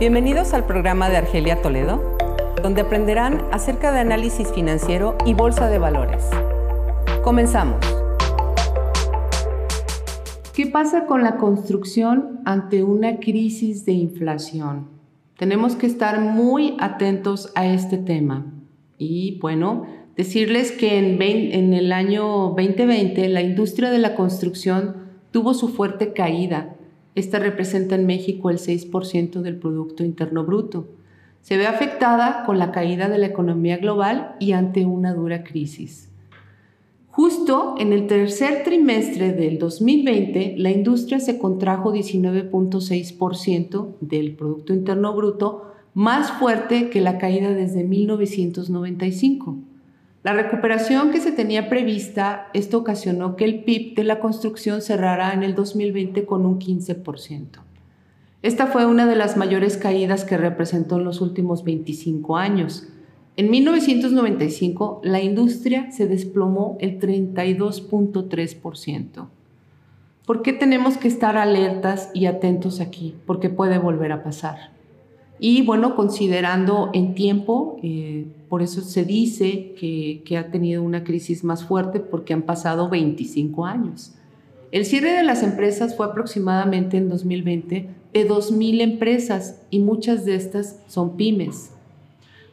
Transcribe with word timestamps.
Bienvenidos 0.00 0.54
al 0.54 0.64
programa 0.64 1.10
de 1.10 1.18
Argelia 1.18 1.60
Toledo, 1.60 2.16
donde 2.62 2.80
aprenderán 2.80 3.42
acerca 3.52 3.92
de 3.92 4.00
análisis 4.00 4.50
financiero 4.50 5.18
y 5.26 5.34
bolsa 5.34 5.68
de 5.68 5.78
valores. 5.78 6.24
Comenzamos. 7.22 7.84
¿Qué 10.54 10.68
pasa 10.68 11.04
con 11.04 11.22
la 11.22 11.36
construcción 11.36 12.40
ante 12.46 12.82
una 12.82 13.20
crisis 13.20 13.84
de 13.84 13.92
inflación? 13.92 14.88
Tenemos 15.36 15.76
que 15.76 15.84
estar 15.86 16.18
muy 16.18 16.78
atentos 16.80 17.52
a 17.54 17.66
este 17.66 17.98
tema. 17.98 18.46
Y 18.96 19.38
bueno, 19.40 19.84
decirles 20.16 20.72
que 20.72 20.96
en, 20.96 21.74
el 21.74 21.92
año 21.92 22.54
2020 22.56 23.28
la 23.28 23.42
industria 23.42 23.90
de 23.90 23.98
la 23.98 24.14
construcción 24.14 24.96
tuvo 25.30 25.52
su 25.52 25.68
fuerte 25.68 26.14
caída 26.14 26.74
esta 27.20 27.38
representa 27.38 27.94
en 27.94 28.06
México 28.06 28.50
el 28.50 28.58
6% 28.58 29.42
del 29.42 29.56
Producto 29.56 30.04
Interno 30.04 30.44
Bruto. 30.44 30.88
Se 31.42 31.56
ve 31.56 31.66
afectada 31.66 32.44
con 32.44 32.58
la 32.58 32.72
caída 32.72 33.08
de 33.08 33.18
la 33.18 33.26
economía 33.26 33.78
global 33.78 34.36
y 34.40 34.52
ante 34.52 34.84
una 34.84 35.14
dura 35.14 35.44
crisis. 35.44 36.08
Justo 37.10 37.74
en 37.78 37.92
el 37.92 38.06
tercer 38.06 38.62
trimestre 38.64 39.32
del 39.32 39.58
2020, 39.58 40.54
la 40.58 40.70
industria 40.70 41.20
se 41.20 41.38
contrajo 41.38 41.92
19.6% 41.92 43.94
del 44.00 44.36
Producto 44.36 44.72
Interno 44.72 45.14
Bruto, 45.14 45.66
más 45.92 46.30
fuerte 46.32 46.88
que 46.88 47.00
la 47.00 47.18
caída 47.18 47.50
desde 47.50 47.84
1995. 47.84 49.58
La 50.22 50.34
recuperación 50.34 51.12
que 51.12 51.20
se 51.20 51.32
tenía 51.32 51.70
prevista, 51.70 52.48
esto 52.52 52.76
ocasionó 52.76 53.36
que 53.36 53.46
el 53.46 53.64
PIB 53.64 53.94
de 53.94 54.04
la 54.04 54.20
construcción 54.20 54.82
cerrara 54.82 55.32
en 55.32 55.42
el 55.42 55.54
2020 55.54 56.26
con 56.26 56.44
un 56.44 56.58
15%. 56.58 57.60
Esta 58.42 58.66
fue 58.66 58.84
una 58.84 59.06
de 59.06 59.16
las 59.16 59.38
mayores 59.38 59.78
caídas 59.78 60.24
que 60.24 60.36
representó 60.36 60.98
en 60.98 61.04
los 61.04 61.22
últimos 61.22 61.64
25 61.64 62.36
años. 62.36 62.86
En 63.36 63.50
1995, 63.50 65.00
la 65.04 65.22
industria 65.22 65.90
se 65.90 66.06
desplomó 66.06 66.76
el 66.80 67.00
32.3%. 67.00 69.26
¿Por 70.26 70.42
qué 70.42 70.52
tenemos 70.52 70.98
que 70.98 71.08
estar 71.08 71.38
alertas 71.38 72.10
y 72.12 72.26
atentos 72.26 72.80
aquí? 72.80 73.14
Porque 73.24 73.48
puede 73.48 73.78
volver 73.78 74.12
a 74.12 74.22
pasar. 74.22 74.78
Y 75.42 75.62
bueno, 75.62 75.96
considerando 75.96 76.90
en 76.92 77.14
tiempo, 77.14 77.78
eh, 77.82 78.26
por 78.50 78.60
eso 78.60 78.82
se 78.82 79.06
dice 79.06 79.74
que, 79.74 80.36
ha 80.36 80.50
tenido 80.50 80.82
una 80.82 81.02
crisis 81.02 81.44
más 81.44 81.64
fuerte 81.64 81.98
porque 81.98 82.34
han 82.34 82.42
pasado 82.42 82.90
25 82.90 83.64
años. 83.64 84.12
El 84.70 84.84
cierre 84.84 85.12
de 85.12 85.22
las 85.22 85.42
empresas 85.42 85.96
fue 85.96 86.04
aproximadamente 86.04 86.98
en 86.98 87.08
2020 87.08 87.88
de 88.12 88.28
2.000 88.28 88.82
empresas 88.82 89.62
y 89.70 89.78
muchas 89.78 90.26
de 90.26 90.34
estas 90.34 90.78
son 90.88 91.16
pymes. 91.16 91.70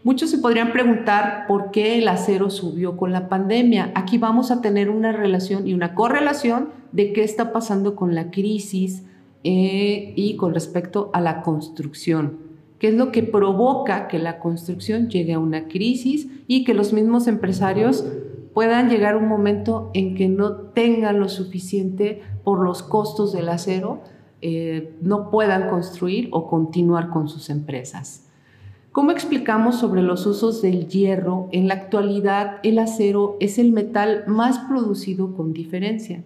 Muchos 0.05 0.30
se 0.30 0.38
podrían 0.38 0.71
preguntar 0.71 1.43
por 1.45 1.71
qué 1.71 1.97
el 1.97 2.08
acero 2.08 2.49
subió 2.49 2.95
con 2.95 3.11
la 3.11 3.27
pandemia. 3.27 3.91
Aquí 3.95 4.17
vamos 4.17 4.49
a 4.49 4.61
tener 4.61 4.89
una 4.89 5.11
relación 5.11 5.67
y 5.67 5.73
una 5.73 5.93
correlación 5.93 6.69
de 6.93 7.11
qué 7.11 7.25
está 7.25 7.52
pasando 7.52 7.97
con 7.97 8.15
la 8.15 8.31
crisis 8.31 9.03
eh, 9.43 10.13
y 10.15 10.38
con 10.38 10.53
respecto 10.53 11.09
a 11.13 11.19
la 11.19 11.41
construcción 11.41 12.46
que 12.80 12.89
es 12.89 12.94
lo 12.94 13.11
que 13.11 13.23
provoca 13.23 14.08
que 14.08 14.20
la 14.20 14.39
construcción 14.39 15.09
llegue 15.09 15.33
a 15.33 15.39
una 15.39 15.67
crisis 15.67 16.28
y 16.47 16.64
que 16.64 16.73
los 16.73 16.94
mismos 16.94 17.28
empresarios 17.28 18.06
puedan 18.53 18.89
llegar 18.89 19.16
a 19.16 19.17
un 19.17 19.28
momento 19.28 19.92
en 19.94 20.16
que 20.16 20.28
no 20.28 20.52
tengan 20.56 21.20
lo 21.20 21.30
suficiente 21.30 22.22
por 22.44 22.64
los 22.64 22.81
costos 22.81 23.33
del 23.33 23.50
acero, 23.50 24.02
eh, 24.42 24.95
no 25.02 25.30
puedan 25.30 25.70
construir 25.70 26.30
o 26.31 26.48
continuar 26.48 27.09
con 27.09 27.28
sus 27.28 27.50
empresas. 27.50 28.28
¿Cómo 28.92 29.11
explicamos 29.11 29.75
sobre 29.75 30.02
los 30.02 30.25
usos 30.25 30.61
del 30.64 30.88
hierro? 30.88 31.50
En 31.52 31.67
la 31.67 31.75
actualidad, 31.75 32.58
el 32.64 32.80
acero 32.80 33.38
es 33.39 33.59
el 33.59 33.72
metal 33.72 34.23
más 34.25 34.58
producido 34.60 35.36
con 35.36 35.54
diferencia. 35.54 36.23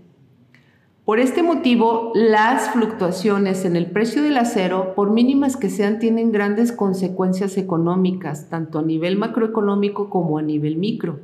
Por 1.06 1.20
este 1.20 1.42
motivo, 1.42 2.12
las 2.14 2.70
fluctuaciones 2.70 3.66
en 3.66 3.76
el 3.76 3.88
precio 3.88 4.22
del 4.22 4.38
acero, 4.38 4.94
por 4.94 5.10
mínimas 5.10 5.58
que 5.58 5.72
sean, 5.72 5.98
tienen 5.98 6.32
grandes 6.32 6.72
consecuencias 6.72 7.58
económicas, 7.58 8.50
tanto 8.50 8.78
a 8.78 8.84
nivel 8.84 9.18
macroeconómico 9.18 10.12
como 10.12 10.38
a 10.38 10.44
nivel 10.44 10.76
micro. 10.76 11.20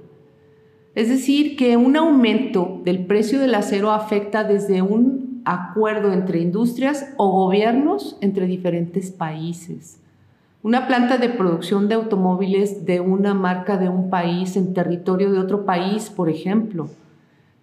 Es 0.95 1.09
decir, 1.09 1.55
que 1.55 1.77
un 1.77 1.95
aumento 1.95 2.81
del 2.83 3.05
precio 3.05 3.39
del 3.39 3.53
acero 3.53 3.91
afecta 3.91 4.43
desde 4.43 4.81
un 4.81 5.43
acuerdo 5.45 6.11
entre 6.11 6.39
industrias 6.39 7.13
o 7.17 7.29
gobiernos 7.29 8.17
entre 8.19 8.47
diferentes 8.47 9.11
países. 9.11 9.99
Una 10.63 10.87
planta 10.87 11.19
de 11.19 11.29
producción 11.29 11.87
de 11.87 11.93
automóviles 11.93 12.87
de 12.87 12.99
una 12.99 13.35
marca 13.35 13.77
de 13.77 13.89
un 13.89 14.09
país 14.09 14.57
en 14.57 14.73
territorio 14.73 15.31
de 15.31 15.37
otro 15.37 15.65
país, 15.65 16.09
por 16.09 16.29
ejemplo, 16.29 16.89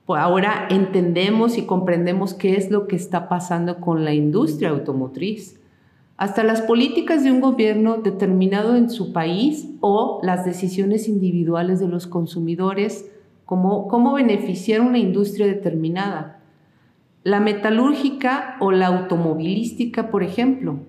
ahora 0.08 0.66
entendemos 0.68 1.56
y 1.56 1.62
comprendemos 1.62 2.34
qué 2.34 2.56
es 2.56 2.70
lo 2.70 2.86
que 2.86 2.96
está 2.96 3.28
pasando 3.28 3.80
con 3.80 4.04
la 4.04 4.12
industria 4.12 4.68
automotriz. 4.68 5.58
Hasta 6.16 6.44
las 6.44 6.60
políticas 6.60 7.24
de 7.24 7.32
un 7.32 7.40
gobierno 7.40 7.96
determinado 7.96 8.76
en 8.76 8.90
su 8.90 9.12
país 9.12 9.68
o 9.80 10.20
las 10.22 10.44
decisiones 10.44 11.08
individuales 11.08 11.80
de 11.80 11.88
los 11.88 12.06
consumidores, 12.06 13.10
como 13.46 13.88
cómo 13.88 14.12
beneficiar 14.12 14.82
una 14.82 14.98
industria 14.98 15.46
determinada. 15.46 16.40
La 17.24 17.40
metalúrgica 17.40 18.56
o 18.60 18.70
la 18.70 18.88
automovilística, 18.88 20.10
por 20.10 20.22
ejemplo, 20.22 20.80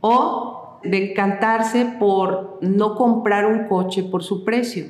o 0.00 0.80
de 0.82 1.10
encantarse 1.10 1.86
por 1.98 2.58
no 2.60 2.96
comprar 2.96 3.46
un 3.46 3.68
coche 3.68 4.02
por 4.02 4.22
su 4.22 4.44
precio. 4.44 4.86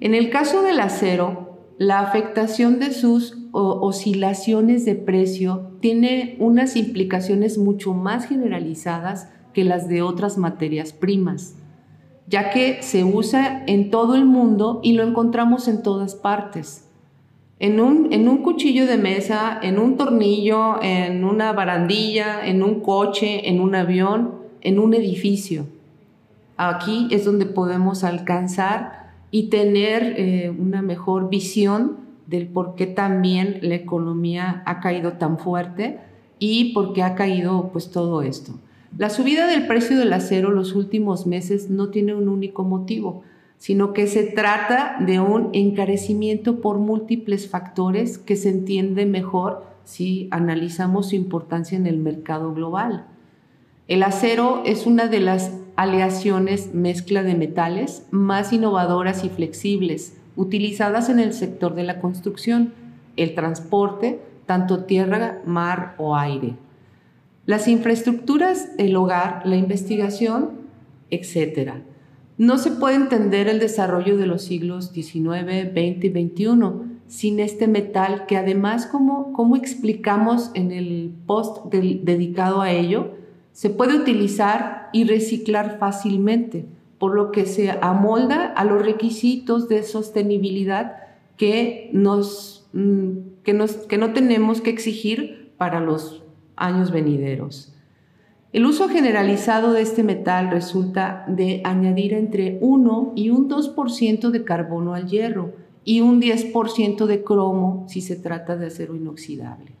En 0.00 0.14
el 0.14 0.30
caso 0.30 0.62
del 0.62 0.80
acero, 0.80 1.53
la 1.78 2.00
afectación 2.00 2.78
de 2.78 2.92
sus 2.92 3.36
oscilaciones 3.52 4.84
de 4.84 4.94
precio 4.94 5.70
tiene 5.80 6.36
unas 6.38 6.76
implicaciones 6.76 7.58
mucho 7.58 7.94
más 7.94 8.26
generalizadas 8.26 9.28
que 9.52 9.64
las 9.64 9.88
de 9.88 10.02
otras 10.02 10.38
materias 10.38 10.92
primas, 10.92 11.56
ya 12.26 12.50
que 12.50 12.82
se 12.82 13.04
usa 13.04 13.64
en 13.66 13.90
todo 13.90 14.14
el 14.14 14.24
mundo 14.24 14.80
y 14.82 14.92
lo 14.92 15.02
encontramos 15.02 15.68
en 15.68 15.82
todas 15.82 16.14
partes. 16.14 16.88
En 17.60 17.80
un, 17.80 18.12
en 18.12 18.28
un 18.28 18.38
cuchillo 18.42 18.86
de 18.86 18.96
mesa, 18.96 19.58
en 19.62 19.78
un 19.78 19.96
tornillo, 19.96 20.82
en 20.82 21.24
una 21.24 21.52
barandilla, 21.52 22.44
en 22.44 22.62
un 22.62 22.80
coche, 22.80 23.48
en 23.48 23.60
un 23.60 23.74
avión, 23.74 24.34
en 24.60 24.78
un 24.78 24.94
edificio. 24.94 25.66
Aquí 26.56 27.08
es 27.10 27.24
donde 27.24 27.46
podemos 27.46 28.04
alcanzar 28.04 29.03
y 29.34 29.48
tener 29.48 30.14
eh, 30.16 30.54
una 30.56 30.80
mejor 30.80 31.28
visión 31.28 31.96
del 32.28 32.46
por 32.46 32.76
qué 32.76 32.86
también 32.86 33.58
la 33.62 33.74
economía 33.74 34.62
ha 34.64 34.78
caído 34.78 35.14
tan 35.14 35.40
fuerte 35.40 35.98
y 36.38 36.72
por 36.72 36.92
qué 36.92 37.02
ha 37.02 37.16
caído 37.16 37.70
pues 37.72 37.90
todo 37.90 38.22
esto. 38.22 38.52
La 38.96 39.10
subida 39.10 39.48
del 39.48 39.66
precio 39.66 39.98
del 39.98 40.12
acero 40.12 40.52
los 40.52 40.76
últimos 40.76 41.26
meses 41.26 41.68
no 41.68 41.88
tiene 41.88 42.14
un 42.14 42.28
único 42.28 42.62
motivo, 42.62 43.24
sino 43.58 43.92
que 43.92 44.06
se 44.06 44.22
trata 44.22 44.98
de 45.00 45.18
un 45.18 45.50
encarecimiento 45.52 46.60
por 46.60 46.78
múltiples 46.78 47.48
factores 47.48 48.18
que 48.18 48.36
se 48.36 48.50
entiende 48.50 49.04
mejor 49.04 49.64
si 49.82 50.28
analizamos 50.30 51.08
su 51.08 51.16
importancia 51.16 51.76
en 51.76 51.88
el 51.88 51.98
mercado 51.98 52.54
global. 52.54 53.08
El 53.88 54.04
acero 54.04 54.62
es 54.64 54.86
una 54.86 55.08
de 55.08 55.18
las 55.18 55.50
aleaciones 55.76 56.74
mezcla 56.74 57.22
de 57.22 57.34
metales 57.34 58.06
más 58.10 58.52
innovadoras 58.52 59.24
y 59.24 59.28
flexibles, 59.28 60.16
utilizadas 60.36 61.08
en 61.08 61.18
el 61.18 61.32
sector 61.32 61.74
de 61.74 61.84
la 61.84 62.00
construcción, 62.00 62.72
el 63.16 63.34
transporte, 63.34 64.20
tanto 64.46 64.84
tierra, 64.84 65.40
mar 65.46 65.94
o 65.98 66.16
aire, 66.16 66.56
las 67.46 67.68
infraestructuras, 67.68 68.70
el 68.78 68.96
hogar, 68.96 69.42
la 69.44 69.56
investigación, 69.56 70.52
etc. 71.10 71.72
No 72.38 72.58
se 72.58 72.70
puede 72.70 72.96
entender 72.96 73.48
el 73.48 73.58
desarrollo 73.58 74.16
de 74.16 74.26
los 74.26 74.42
siglos 74.42 74.90
XIX, 74.92 75.70
XX 75.72 76.04
y 76.04 76.10
XXI 76.10 76.94
sin 77.06 77.38
este 77.38 77.68
metal 77.68 78.26
que 78.26 78.36
además, 78.36 78.86
como, 78.86 79.32
como 79.32 79.56
explicamos 79.56 80.50
en 80.54 80.72
el 80.72 81.14
post 81.26 81.66
dedicado 81.72 82.60
a 82.60 82.70
ello, 82.70 83.12
se 83.54 83.70
puede 83.70 83.96
utilizar 83.96 84.90
y 84.92 85.04
reciclar 85.04 85.78
fácilmente, 85.78 86.66
por 86.98 87.14
lo 87.14 87.30
que 87.30 87.46
se 87.46 87.70
amolda 87.70 88.46
a 88.46 88.64
los 88.64 88.84
requisitos 88.84 89.68
de 89.68 89.84
sostenibilidad 89.84 90.96
que, 91.36 91.88
nos, 91.92 92.68
mm, 92.72 93.10
que, 93.44 93.54
nos, 93.54 93.72
que 93.72 93.96
no 93.96 94.12
tenemos 94.12 94.60
que 94.60 94.70
exigir 94.70 95.52
para 95.56 95.78
los 95.80 96.24
años 96.56 96.90
venideros. 96.90 97.72
El 98.52 98.66
uso 98.66 98.88
generalizado 98.88 99.72
de 99.72 99.82
este 99.82 100.02
metal 100.02 100.50
resulta 100.50 101.24
de 101.28 101.60
añadir 101.64 102.12
entre 102.12 102.58
1 102.60 103.12
y 103.14 103.30
un 103.30 103.48
2% 103.48 104.30
de 104.30 104.44
carbono 104.44 104.94
al 104.94 105.06
hierro 105.08 105.52
y 105.84 106.00
un 106.00 106.20
10% 106.20 107.06
de 107.06 107.22
cromo 107.22 107.84
si 107.88 108.00
se 108.00 108.16
trata 108.16 108.56
de 108.56 108.66
acero 108.66 108.96
inoxidable. 108.96 109.72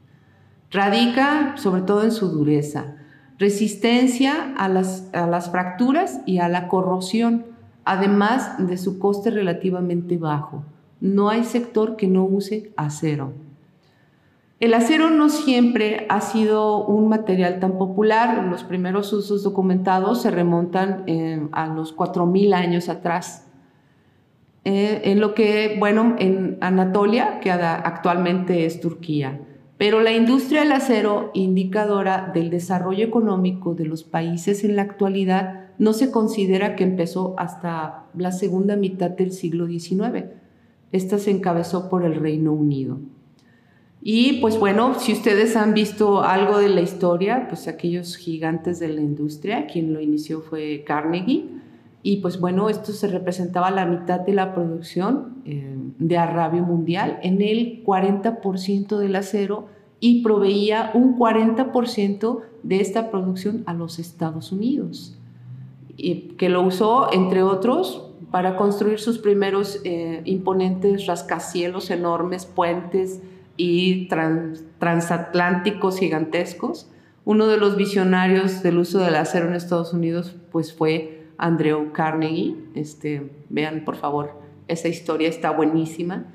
Radica 0.70 1.56
sobre 1.56 1.82
todo 1.82 2.04
en 2.04 2.12
su 2.12 2.28
dureza, 2.28 2.96
resistencia 3.38 4.54
a 4.56 4.68
las, 4.68 5.08
a 5.12 5.26
las 5.26 5.50
fracturas 5.50 6.20
y 6.26 6.38
a 6.38 6.48
la 6.48 6.68
corrosión, 6.68 7.46
además 7.84 8.54
de 8.58 8.76
su 8.76 8.98
coste 8.98 9.30
relativamente 9.30 10.16
bajo. 10.18 10.64
No 11.00 11.28
hay 11.28 11.44
sector 11.44 11.96
que 11.96 12.06
no 12.06 12.24
use 12.24 12.72
acero. 12.76 13.32
El 14.60 14.72
acero 14.72 15.10
no 15.10 15.28
siempre 15.28 16.06
ha 16.08 16.20
sido 16.20 16.86
un 16.86 17.08
material 17.08 17.60
tan 17.60 17.76
popular. 17.76 18.44
Los 18.44 18.64
primeros 18.64 19.12
usos 19.12 19.42
documentados 19.42 20.22
se 20.22 20.30
remontan 20.30 21.02
eh, 21.06 21.46
a 21.52 21.66
los 21.66 21.94
4.000 21.94 22.54
años 22.54 22.88
atrás. 22.88 23.46
Eh, 24.64 25.02
en 25.04 25.20
lo 25.20 25.34
que, 25.34 25.76
bueno, 25.78 26.16
en 26.18 26.56
Anatolia, 26.62 27.40
que 27.40 27.50
actualmente 27.52 28.64
es 28.64 28.80
Turquía. 28.80 29.38
Pero 29.76 30.00
la 30.00 30.12
industria 30.12 30.60
del 30.60 30.72
acero, 30.72 31.30
indicadora 31.34 32.30
del 32.32 32.50
desarrollo 32.50 33.04
económico 33.04 33.74
de 33.74 33.86
los 33.86 34.04
países 34.04 34.62
en 34.62 34.76
la 34.76 34.82
actualidad, 34.82 35.70
no 35.78 35.92
se 35.92 36.10
considera 36.10 36.76
que 36.76 36.84
empezó 36.84 37.34
hasta 37.38 38.04
la 38.16 38.30
segunda 38.30 38.76
mitad 38.76 39.10
del 39.10 39.32
siglo 39.32 39.66
XIX. 39.66 40.26
Esta 40.92 41.18
se 41.18 41.32
encabezó 41.32 41.88
por 41.88 42.04
el 42.04 42.14
Reino 42.14 42.52
Unido. 42.52 43.00
Y 44.00 44.40
pues 44.40 44.58
bueno, 44.58 45.00
si 45.00 45.12
ustedes 45.12 45.56
han 45.56 45.72
visto 45.72 46.22
algo 46.22 46.58
de 46.58 46.68
la 46.68 46.82
historia, 46.82 47.46
pues 47.48 47.66
aquellos 47.66 48.16
gigantes 48.16 48.78
de 48.78 48.88
la 48.88 49.00
industria, 49.00 49.66
quien 49.66 49.94
lo 49.94 50.00
inició 50.00 50.42
fue 50.42 50.84
Carnegie. 50.86 51.46
Y 52.04 52.18
pues 52.18 52.38
bueno, 52.38 52.68
esto 52.68 52.92
se 52.92 53.08
representaba 53.08 53.72
la 53.72 53.86
mitad 53.86 54.20
de 54.20 54.34
la 54.34 54.54
producción 54.54 55.42
eh, 55.46 55.74
de 55.98 56.16
Arabia 56.18 56.62
mundial, 56.62 57.18
en 57.22 57.42
el 57.42 57.82
40% 57.82 58.98
del 58.98 59.16
acero 59.16 59.66
y 60.00 60.22
proveía 60.22 60.90
un 60.94 61.18
40% 61.18 62.40
de 62.62 62.80
esta 62.80 63.10
producción 63.10 63.64
a 63.66 63.74
los 63.74 63.98
Estados 63.98 64.52
Unidos, 64.52 65.18
y 65.96 66.34
que 66.36 66.48
lo 66.48 66.62
usó, 66.62 67.12
entre 67.12 67.42
otros, 67.42 68.10
para 68.30 68.56
construir 68.56 69.00
sus 69.00 69.18
primeros 69.18 69.80
eh, 69.84 70.20
imponentes 70.24 71.06
rascacielos 71.06 71.90
enormes, 71.90 72.44
puentes, 72.44 73.22
y 73.56 74.08
transatlánticos 74.78 75.98
gigantescos. 75.98 76.88
Uno 77.24 77.46
de 77.46 77.56
los 77.56 77.76
visionarios 77.76 78.62
del 78.62 78.78
uso 78.78 78.98
del 78.98 79.14
acero 79.14 79.48
en 79.48 79.54
Estados 79.54 79.92
Unidos 79.92 80.36
pues 80.52 80.74
fue 80.74 81.23
Andrew 81.38 81.92
Carnegie. 81.92 82.56
Este, 82.74 83.30
vean 83.48 83.84
por 83.84 83.96
favor, 83.96 84.32
esa 84.68 84.88
historia 84.88 85.28
está 85.28 85.50
buenísima 85.50 86.26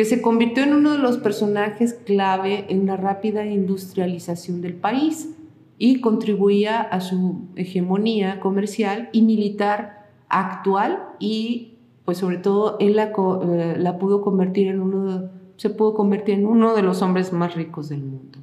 que 0.00 0.06
se 0.06 0.22
convirtió 0.22 0.62
en 0.62 0.72
uno 0.72 0.92
de 0.92 0.98
los 0.98 1.18
personajes 1.18 1.92
clave 1.92 2.64
en 2.70 2.86
la 2.86 2.96
rápida 2.96 3.44
industrialización 3.44 4.62
del 4.62 4.72
país 4.72 5.36
y 5.76 6.00
contribuía 6.00 6.80
a 6.80 7.02
su 7.02 7.42
hegemonía 7.54 8.40
comercial 8.40 9.10
y 9.12 9.20
militar 9.20 10.08
actual 10.30 11.02
y 11.18 11.74
pues 12.06 12.16
sobre 12.16 12.38
todo 12.38 12.78
él 12.80 12.96
la, 12.96 13.12
eh, 13.12 13.96
pudo 14.00 14.22
convertir 14.22 14.68
en 14.68 14.80
uno 14.80 15.28
se 15.56 15.68
pudo 15.68 15.92
convertir 15.92 16.36
en 16.36 16.46
uno 16.46 16.74
de 16.74 16.80
los 16.80 17.02
hombres 17.02 17.34
más 17.34 17.54
ricos 17.54 17.90
del 17.90 18.00
mundo. 18.00 18.38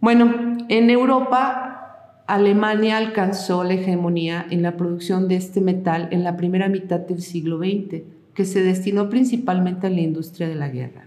Bueno, 0.00 0.58
en 0.68 0.90
Europa, 0.90 1.73
Alemania 2.26 2.96
alcanzó 2.96 3.64
la 3.64 3.74
hegemonía 3.74 4.46
en 4.50 4.62
la 4.62 4.76
producción 4.76 5.28
de 5.28 5.36
este 5.36 5.60
metal 5.60 6.08
en 6.10 6.24
la 6.24 6.36
primera 6.36 6.68
mitad 6.68 7.00
del 7.00 7.20
siglo 7.20 7.58
XX, 7.58 8.02
que 8.34 8.44
se 8.44 8.62
destinó 8.62 9.10
principalmente 9.10 9.86
a 9.86 9.90
la 9.90 10.00
industria 10.00 10.48
de 10.48 10.54
la 10.54 10.68
guerra. 10.68 11.06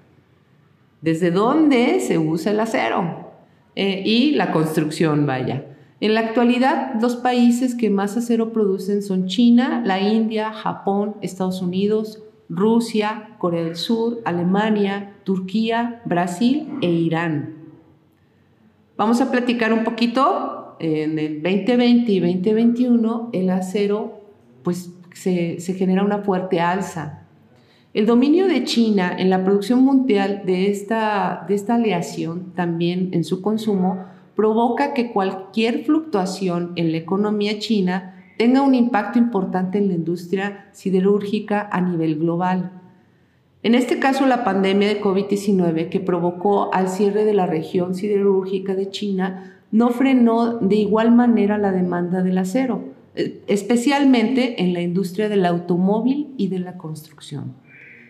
¿Desde 1.01 1.31
dónde 1.31 1.99
se 1.99 2.17
usa 2.17 2.51
el 2.51 2.59
acero? 2.59 3.31
Eh, 3.75 4.03
y 4.05 4.31
la 4.31 4.51
construcción, 4.51 5.25
vaya. 5.25 5.65
En 5.99 6.13
la 6.13 6.19
actualidad, 6.21 6.93
los 7.01 7.15
países 7.15 7.73
que 7.73 7.89
más 7.89 8.15
acero 8.17 8.53
producen 8.53 9.01
son 9.01 9.25
China, 9.27 9.81
la 9.83 9.99
India, 9.99 10.51
Japón, 10.51 11.15
Estados 11.21 11.61
Unidos, 11.61 12.23
Rusia, 12.49 13.29
Corea 13.39 13.63
del 13.63 13.75
Sur, 13.75 14.21
Alemania, 14.23 15.15
Turquía, 15.23 16.01
Brasil 16.05 16.69
e 16.81 16.89
Irán. 16.89 17.55
Vamos 18.95 19.21
a 19.21 19.31
platicar 19.31 19.73
un 19.73 19.83
poquito. 19.83 20.66
En 20.79 21.18
el 21.18 21.41
2020 21.41 22.12
y 22.12 22.19
2021 22.19 23.29
el 23.33 23.50
acero 23.50 24.21
pues 24.63 24.91
se, 25.13 25.57
genera 25.59 26.03
una 26.03 26.19
fuerte 26.19 26.59
alza. 26.59 27.24
El 27.94 28.06
dominio 28.06 28.47
de 28.47 28.63
China 28.63 29.15
en 29.18 29.29
la 29.29 29.44
producción 29.44 29.83
mundial 29.83 30.44
de 30.45 30.69
esta, 30.69 31.45
de 31.47 31.56
esta 31.56 31.75
aleación, 31.75 32.53
también 32.53 33.09
en 33.13 33.24
su 33.24 33.41
consumo, 33.41 34.06
provoca 34.35 34.94
que 34.94 35.12
cualquier 35.12 35.83
fluctuación 35.83 36.74
en 36.75 36.91
la 36.91 36.97
economía 36.97 37.57
china 37.57 38.13
tenga 38.38 38.62
un 38.62 38.75
impacto 38.75 39.18
importante 39.18 39.79
en 39.79 39.88
la 39.88 39.95
industria 39.95 40.69
siderúrgica 40.74 41.68
a 41.71 41.81
nivel 41.81 42.19
global. 42.19 42.71
En 43.63 43.74
este 43.74 43.97
caso, 43.97 44.27
la 44.27 44.44
pandemia 44.44 44.88
de 44.88 45.01
COVID-19 45.01 45.89
que 45.89 46.00
provocó 46.00 46.71
al 46.74 46.89
cierre 46.89 47.25
de 47.25 47.33
la 47.33 47.47
región 47.47 47.95
siderúrgica 47.95 48.75
de 48.75 48.91
China 48.91 49.56
no 49.71 49.89
frenó 49.89 50.57
de 50.59 50.75
igual 50.75 51.11
manera 51.11 51.57
la 51.57 51.71
demanda 51.71 52.23
del 52.23 52.37
acero, 52.37 52.85
eh, 53.15 53.43
especialmente 53.47 54.61
en 54.61 54.73
la 54.73 54.81
industria 54.81 55.29
del 55.29 55.45
automóvil 55.45 56.33
y 56.37 56.47
de 56.47 56.59
la 56.59 56.77
construcción. 56.77 57.53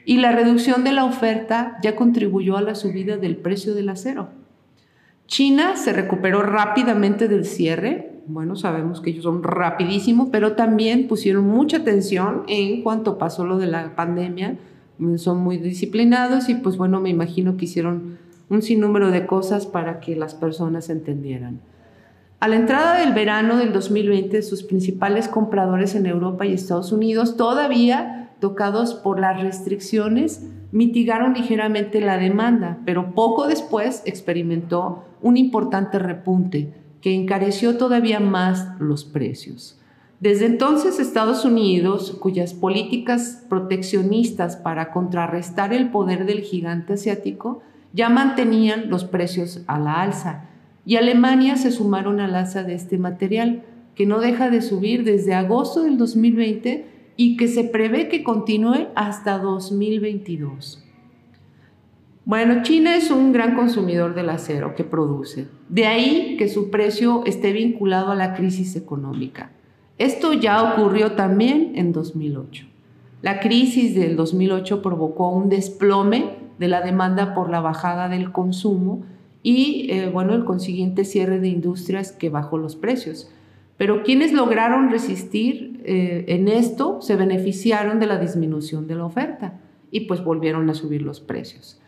Y 0.05 0.17
la 0.17 0.31
reducción 0.31 0.83
de 0.83 0.93
la 0.93 1.05
oferta 1.05 1.77
ya 1.83 1.95
contribuyó 1.95 2.57
a 2.57 2.61
la 2.61 2.75
subida 2.75 3.17
del 3.17 3.35
precio 3.37 3.75
del 3.75 3.89
acero. 3.89 4.29
China 5.25 5.75
se 5.75 5.91
recuperó 5.91 6.43
rápidamente 6.43 7.27
del 7.27 7.45
cierre, 7.45 8.17
bueno, 8.27 8.57
sabemos 8.57 8.99
que 8.99 9.11
ellos 9.11 9.23
son 9.23 9.41
rapidísimos, 9.41 10.27
pero 10.31 10.53
también 10.53 11.07
pusieron 11.07 11.47
mucha 11.47 11.77
atención 11.77 12.43
en 12.47 12.83
cuanto 12.83 13.17
pasó 13.17 13.45
lo 13.45 13.57
de 13.57 13.67
la 13.67 13.95
pandemia. 13.95 14.57
Son 15.15 15.37
muy 15.37 15.57
disciplinados 15.57 16.49
y 16.49 16.55
pues 16.55 16.75
bueno, 16.75 16.99
me 16.99 17.09
imagino 17.09 17.55
que 17.55 17.65
hicieron 17.65 18.17
un 18.49 18.61
sinnúmero 18.61 19.11
de 19.11 19.25
cosas 19.25 19.65
para 19.65 19.99
que 19.99 20.15
las 20.15 20.33
personas 20.35 20.89
entendieran. 20.89 21.59
A 22.39 22.47
la 22.47 22.55
entrada 22.55 22.99
del 22.99 23.13
verano 23.13 23.57
del 23.57 23.73
2020, 23.73 24.41
sus 24.43 24.63
principales 24.63 25.27
compradores 25.27 25.95
en 25.95 26.05
Europa 26.05 26.45
y 26.45 26.53
Estados 26.53 26.91
Unidos, 26.91 27.35
todavía 27.35 28.29
tocados 28.39 28.93
por 28.93 29.19
las 29.19 29.41
restricciones, 29.41 30.47
mitigaron 30.71 31.33
ligeramente 31.33 32.01
la 32.01 32.17
demanda, 32.17 32.77
pero 32.85 33.15
poco 33.15 33.47
después 33.47 34.03
experimentó 34.05 35.03
un 35.21 35.37
importante 35.37 35.97
repunte 35.97 36.73
que 37.01 37.15
encareció 37.15 37.77
todavía 37.77 38.19
más 38.19 38.79
los 38.79 39.03
precios. 39.05 39.79
Desde 40.19 40.47
entonces 40.47 40.99
Estados 40.99 41.45
Unidos, 41.45 42.17
cuyas 42.19 42.53
políticas 42.53 43.43
proteccionistas 43.49 44.57
para 44.57 44.91
contrarrestar 44.91 45.73
el 45.73 45.89
poder 45.89 46.25
del 46.25 46.41
gigante 46.41 46.93
asiático 46.93 47.61
ya 47.93 48.09
mantenían 48.09 48.89
los 48.89 49.05
precios 49.05 49.61
a 49.67 49.79
la 49.79 50.01
alza, 50.01 50.45
y 50.85 50.95
Alemania 50.95 51.57
se 51.57 51.71
sumaron 51.71 52.19
al 52.19 52.35
alza 52.35 52.63
de 52.63 52.73
este 52.73 52.97
material, 52.97 53.63
que 53.95 54.05
no 54.05 54.19
deja 54.19 54.49
de 54.49 54.61
subir 54.61 55.03
desde 55.03 55.33
agosto 55.33 55.83
del 55.83 55.97
2020 55.97 56.85
y 57.17 57.35
que 57.35 57.47
se 57.47 57.63
prevé 57.63 58.07
que 58.07 58.23
continúe 58.23 58.87
hasta 58.95 59.39
2022. 59.39 60.83
Bueno, 62.23 62.61
China 62.61 62.95
es 62.95 63.09
un 63.09 63.31
gran 63.31 63.55
consumidor 63.55 64.13
del 64.13 64.29
acero 64.29 64.75
que 64.75 64.83
produce. 64.83 65.47
De 65.69 65.87
ahí 65.87 66.35
que 66.37 66.47
su 66.47 66.69
precio 66.69 67.23
esté 67.25 67.53
vinculado 67.53 68.11
a 68.11 68.15
la 68.15 68.33
crisis 68.33 68.75
económica. 68.75 69.51
Esto 69.97 70.33
ya 70.33 70.73
ocurrió 70.73 71.13
también 71.13 71.71
en 71.75 71.91
2008. 71.91 72.65
La 73.21 73.39
crisis 73.39 73.95
del 73.95 74.15
2008 74.15 74.81
provocó 74.81 75.29
un 75.29 75.49
desplome 75.49 76.46
de 76.59 76.67
la 76.67 76.81
demanda 76.81 77.33
por 77.33 77.49
la 77.49 77.61
bajada 77.61 78.09
del 78.09 78.31
consumo 78.31 79.03
y, 79.43 79.87
eh, 79.91 80.09
bueno, 80.09 80.33
el 80.33 80.45
consiguiente 80.45 81.05
cierre 81.05 81.39
de 81.39 81.47
industrias 81.47 82.11
que 82.11 82.29
bajó 82.29 82.57
los 82.57 82.75
precios. 82.75 83.31
Pero 83.77 84.03
quienes 84.03 84.33
lograron 84.33 84.89
resistir 84.89 85.81
eh, 85.85 86.25
en 86.27 86.47
esto 86.47 87.01
se 87.01 87.15
beneficiaron 87.15 87.99
de 87.99 88.07
la 88.07 88.17
disminución 88.17 88.87
de 88.87 88.95
la 88.95 89.05
oferta 89.05 89.53
y 89.91 90.01
pues 90.01 90.23
volvieron 90.23 90.69
a 90.69 90.73
subir 90.73 91.01
los 91.01 91.19
precios. 91.19 91.79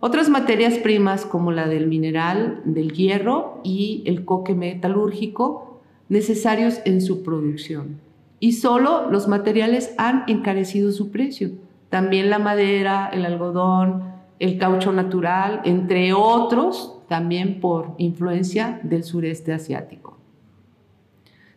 Otras 0.00 0.28
materias 0.28 0.74
primas 0.78 1.24
como 1.24 1.52
la 1.52 1.68
del 1.68 1.86
mineral, 1.86 2.60
del 2.64 2.92
hierro 2.92 3.60
y 3.62 4.02
el 4.06 4.24
coque 4.24 4.54
metalúrgico 4.54 5.80
necesarios 6.08 6.80
en 6.84 7.00
su 7.00 7.22
producción. 7.22 8.00
Y 8.40 8.52
solo 8.52 9.10
los 9.10 9.28
materiales 9.28 9.94
han 9.96 10.24
encarecido 10.26 10.92
su 10.92 11.10
precio. 11.10 11.52
También 11.88 12.28
la 12.28 12.38
madera, 12.38 13.08
el 13.12 13.24
algodón, 13.24 14.13
el 14.38 14.58
caucho 14.58 14.92
natural, 14.92 15.62
entre 15.64 16.12
otros, 16.12 16.98
también 17.08 17.60
por 17.60 17.94
influencia 17.98 18.80
del 18.82 19.04
sureste 19.04 19.52
asiático. 19.52 20.18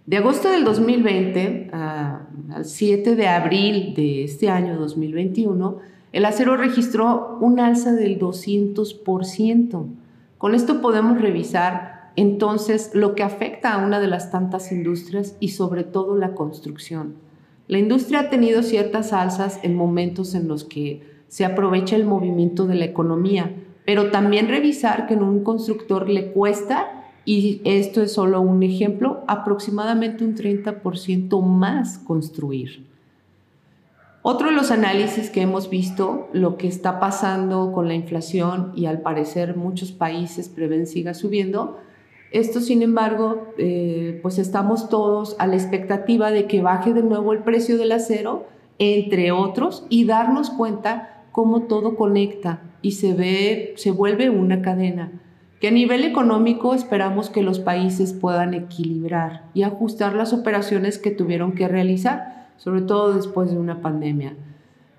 De 0.05 0.17
agosto 0.17 0.49
del 0.49 0.63
2020 0.63 1.69
al 1.73 2.63
7 2.63 3.15
de 3.15 3.27
abril 3.27 3.93
de 3.93 4.23
este 4.23 4.49
año 4.49 4.77
2021, 4.77 5.79
el 6.13 6.23
acero 6.23 6.55
registró 6.55 7.37
un 7.41 7.59
alza 7.59 7.91
del 7.91 8.17
200%. 8.17 9.85
Con 10.37 10.55
esto 10.55 10.81
podemos 10.81 11.19
revisar 11.19 12.11
entonces 12.15 12.91
lo 12.93 13.15
que 13.15 13.23
afecta 13.23 13.73
a 13.73 13.85
una 13.85 13.99
de 13.99 14.07
las 14.07 14.31
tantas 14.31 14.71
industrias 14.71 15.35
y 15.39 15.49
sobre 15.49 15.83
todo 15.83 16.15
la 16.15 16.33
construcción. 16.33 17.15
La 17.67 17.77
industria 17.77 18.21
ha 18.21 18.29
tenido 18.29 18.63
ciertas 18.63 19.11
alzas 19.11 19.59
en 19.61 19.75
momentos 19.75 20.35
en 20.35 20.47
los 20.47 20.63
que 20.63 21.16
se 21.27 21.45
aprovecha 21.45 21.95
el 21.95 22.05
movimiento 22.05 22.67
de 22.67 22.75
la 22.75 22.85
economía, 22.85 23.53
pero 23.85 24.11
también 24.11 24.47
revisar 24.47 25.07
que 25.07 25.13
en 25.13 25.23
un 25.23 25.43
constructor 25.43 26.09
le 26.09 26.31
cuesta, 26.31 27.05
y 27.25 27.61
esto 27.63 28.01
es 28.01 28.13
solo 28.13 28.41
un 28.41 28.63
ejemplo, 28.63 29.23
aproximadamente 29.27 30.23
un 30.23 30.35
30% 30.35 31.41
más 31.41 31.97
construir. 31.97 32.85
Otro 34.29 34.47
de 34.47 34.55
los 34.55 34.71
análisis 34.71 35.29
que 35.29 35.41
hemos 35.41 35.69
visto, 35.69 36.27
lo 36.33 36.57
que 36.57 36.67
está 36.67 36.99
pasando 36.99 37.71
con 37.71 37.87
la 37.87 37.93
inflación 37.93 38.73
y 38.75 38.85
al 38.85 38.99
parecer 38.99 39.55
muchos 39.55 39.93
países 39.93 40.49
prevén 40.49 40.85
siga 40.85 41.13
subiendo, 41.13 41.77
esto 42.31 42.59
sin 42.59 42.81
embargo, 42.81 43.53
eh, 43.57 44.19
pues 44.21 44.37
estamos 44.37 44.89
todos 44.89 45.37
a 45.39 45.47
la 45.47 45.55
expectativa 45.55 46.29
de 46.29 46.45
que 46.45 46.61
baje 46.61 46.93
de 46.93 47.03
nuevo 47.03 47.31
el 47.31 47.39
precio 47.39 47.77
del 47.77 47.93
acero, 47.93 48.45
entre 48.79 49.31
otros, 49.31 49.85
y 49.87 50.03
darnos 50.03 50.49
cuenta 50.49 51.16
cómo 51.37 51.61
todo 51.67 51.95
conecta 51.95 52.61
y 52.81 52.93
se 52.93 53.13
ve, 53.13 53.75
se 53.77 53.91
vuelve 53.91 54.31
una 54.31 54.63
cadena 54.63 55.11
que 55.61 55.67
a 55.67 55.71
nivel 55.71 56.03
económico 56.03 56.73
esperamos 56.73 57.29
que 57.29 57.43
los 57.43 57.59
países 57.59 58.11
puedan 58.11 58.55
equilibrar 58.55 59.43
y 59.53 59.61
ajustar 59.61 60.15
las 60.15 60.33
operaciones 60.33 60.97
que 60.97 61.11
tuvieron 61.11 61.51
que 61.51 61.67
realizar 61.67 62.47
sobre 62.57 62.81
todo 62.81 63.13
después 63.13 63.51
de 63.51 63.59
una 63.59 63.83
pandemia. 63.83 64.33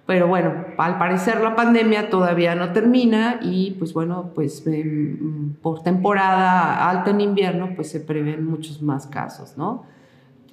Pero 0.06 0.28
bueno, 0.28 0.52
al 0.78 0.96
parecer 0.96 1.40
la 1.40 1.56
pandemia 1.56 2.08
todavía 2.08 2.54
no 2.54 2.72
termina 2.72 3.40
y 3.42 3.72
pues 3.72 3.92
bueno, 3.92 4.30
pues 4.32 4.64
em, 4.68 5.54
por 5.54 5.82
temporada 5.82 6.88
alta 6.88 7.10
en 7.10 7.20
invierno 7.20 7.70
pues 7.74 7.90
se 7.90 7.98
prevén 7.98 8.46
muchos 8.46 8.80
más 8.80 9.08
casos, 9.08 9.58
¿no? 9.58 9.82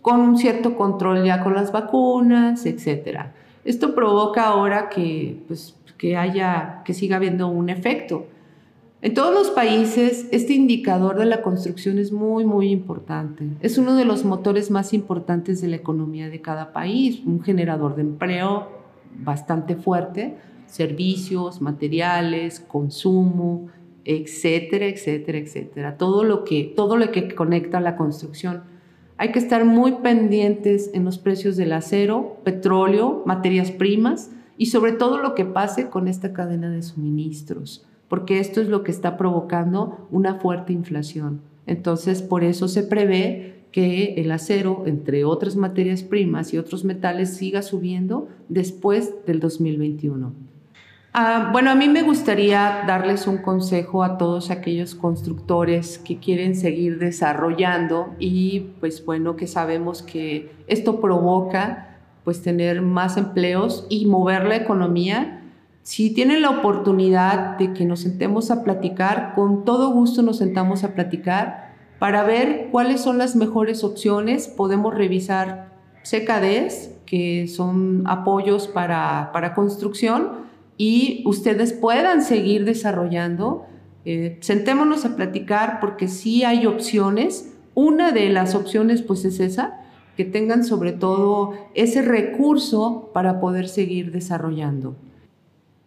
Con 0.02 0.20
un 0.20 0.38
cierto 0.40 0.76
control 0.76 1.24
ya 1.24 1.44
con 1.44 1.54
las 1.54 1.72
vacunas, 1.72 2.66
etcétera. 2.66 3.34
Esto 3.66 3.94
provoca 3.96 4.46
ahora 4.46 4.90
que 4.90 5.44
pues 5.48 5.76
que 5.98 6.16
haya 6.16 6.84
que 6.86 6.94
siga 6.94 7.18
habiendo 7.18 7.48
un 7.48 7.70
efecto. 7.70 8.28
En 9.02 9.14
todos 9.14 9.34
los 9.34 9.52
países, 9.52 10.28
este 10.32 10.54
indicador 10.54 11.20
de 11.20 11.26
la 11.26 11.42
construcción 11.42 12.00
es 12.00 12.12
muy, 12.12 12.44
muy 12.44 12.70
importante. 12.70 13.46
Es 13.62 13.78
uno 13.78 13.96
de 13.96 14.06
los 14.06 14.26
motores 14.26 14.72
más 14.72 14.94
importantes 14.94 15.62
de 15.62 15.68
la 15.68 15.76
economía 15.76 16.30
de 16.30 16.42
cada 16.42 16.74
país, 16.74 17.22
un 17.26 17.44
generador 17.44 17.96
de 17.96 18.02
empleo 18.02 18.68
bastante 19.20 19.76
fuerte, 19.76 20.38
servicios, 20.66 21.62
materiales, 21.62 22.60
consumo, 22.60 23.68
etcétera, 24.06 24.88
etcétera, 24.88 25.38
etcétera. 25.38 25.98
Todo 25.98 26.24
lo 26.24 26.44
que, 26.44 26.64
todo 26.76 26.98
lo 26.98 27.12
que 27.12 27.34
conecta 27.36 27.78
a 27.78 27.82
la 27.82 27.98
construcción. 27.98 28.64
Hay 29.18 29.32
que 29.32 29.40
estar 29.40 29.66
muy 29.66 29.94
pendientes 29.94 30.92
en 30.94 31.06
los 31.06 31.18
precios 31.18 31.56
del 31.58 31.74
acero, 31.74 32.38
petróleo, 32.44 33.24
materias 33.26 33.72
primas 33.72 34.32
y 34.58 34.68
sobre 34.68 34.92
todo 34.92 35.20
lo 35.20 35.36
que 35.36 35.46
pase 35.46 35.90
con 35.90 36.08
esta 36.08 36.34
cadena 36.34 36.70
de 36.70 36.82
suministros 36.82 37.86
porque 38.08 38.40
esto 38.40 38.62
es 38.62 38.68
lo 38.68 38.84
que 38.84 38.92
está 38.92 39.18
provocando 39.18 40.08
una 40.12 40.36
fuerte 40.36 40.74
inflación. 40.74 41.42
Entonces, 41.66 42.22
por 42.22 42.44
eso 42.44 42.68
se 42.68 42.84
prevé 42.84 43.56
que 43.72 44.16
el 44.16 44.32
acero, 44.32 44.84
entre 44.86 45.26
otras 45.26 45.56
materias 45.56 46.04
primas 46.04 46.54
y 46.54 46.58
otros 46.58 46.86
metales, 46.86 47.36
siga 47.36 47.62
subiendo 47.62 48.30
después 48.48 49.14
del 49.26 49.40
2021. 49.40 50.34
Ah, 51.18 51.48
bueno, 51.54 51.72
a 51.72 51.76
mí 51.76 51.88
me 51.88 52.04
gustaría 52.04 52.84
darles 52.86 53.26
un 53.26 53.38
consejo 53.38 54.04
a 54.04 54.18
todos 54.18 54.52
aquellos 54.52 54.96
constructores 54.96 55.98
que 55.98 56.20
quieren 56.20 56.58
seguir 56.58 57.00
desarrollando 57.00 58.14
y 58.20 58.72
pues 58.82 59.06
bueno, 59.06 59.38
que 59.38 59.48
sabemos 59.48 60.02
que 60.02 60.52
esto 60.68 61.00
provoca 61.00 62.00
pues 62.26 62.42
tener 62.42 62.82
más 62.82 63.16
empleos 63.16 63.88
y 63.88 64.08
mover 64.08 64.44
la 64.44 64.58
economía 64.58 65.42
si 65.84 66.14
tienen 66.14 66.42
la 66.42 66.50
oportunidad 66.50 67.58
de 67.60 67.72
que 67.72 67.86
nos 67.86 68.02
sentemos 68.02 68.52
a 68.52 68.66
platicar, 68.66 69.36
con 69.36 69.64
todo 69.64 69.92
gusto 69.92 70.22
nos 70.22 70.40
sentamos 70.40 70.84
a 70.84 70.96
platicar 70.96 71.76
para 71.98 72.24
ver 72.24 72.68
cuáles 72.74 73.00
son 73.00 73.20
las 73.20 73.38
mejores 73.38 73.86
opciones. 73.86 74.50
Podemos 74.50 74.94
revisar 74.94 75.70
CKDs, 76.04 76.92
que 77.06 77.48
son 77.48 78.04
apoyos 78.06 78.68
para, 78.68 79.54
construcción, 79.56 80.45
y 80.78 81.24
ustedes 81.26 81.74
puedan 81.74 82.24
seguir 82.24 82.66
desarrollando. 82.66 83.66
Eh, 84.06 84.38
sentémonos 84.42 85.06
a 85.06 85.16
platicar 85.16 85.80
porque 85.80 86.08
sí 86.08 86.44
hay 86.44 86.66
opciones. 86.66 87.54
Una 87.74 88.12
de 88.12 88.30
las 88.30 88.56
opciones 88.56 89.02
pues 89.02 89.26
es 89.26 89.40
esa, 89.40 89.82
que 90.16 90.26
tengan 90.26 90.64
sobre 90.64 90.92
todo 90.92 91.54
ese 91.74 92.02
recurso 92.02 93.12
para 93.14 93.40
poder 93.40 93.68
seguir 93.68 94.12
desarrollando. 94.12 94.96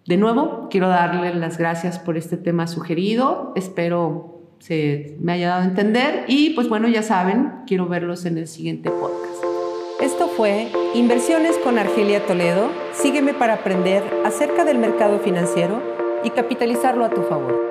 De 0.07 0.17
nuevo, 0.17 0.69
quiero 0.71 0.89
darle 0.89 1.35
las 1.35 1.59
gracias 1.59 1.99
por 1.99 2.17
este 2.17 2.37
tema 2.37 2.67
sugerido. 2.67 3.53
Espero 3.57 4.39
se 4.59 5.17
me 5.21 5.33
haya 5.33 5.49
dado 5.49 5.63
a 5.63 5.65
entender 5.65 6.25
y 6.29 6.51
pues 6.51 6.69
bueno, 6.69 6.89
ya 6.89 7.03
saben, 7.03 7.53
quiero 7.67 7.87
verlos 7.87 8.25
en 8.27 8.39
el 8.39 8.49
siguiente 8.49 8.91
podcast. 8.91 9.28
Inversiones 10.95 11.59
con 11.65 11.81
Argelia 11.81 12.25
Toledo. 12.25 12.71
Sígueme 12.93 13.35
para 13.35 13.55
aprender 13.55 14.05
acerca 14.25 14.65
del 14.65 14.79
mercado 14.79 15.19
financiero 15.19 15.83
y 16.23 16.31
capitalizarlo 16.31 17.05
a 17.05 17.11
tu 17.11 17.23
favor. 17.23 17.68